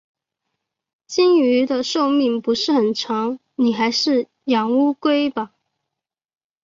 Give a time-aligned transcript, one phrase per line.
[1.05, 5.53] 金鱼的寿命不是很长，你还是养乌龟吧。